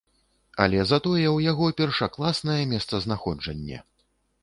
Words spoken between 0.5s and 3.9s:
Але, затое ў яго першакласнае месцазнаходжанне.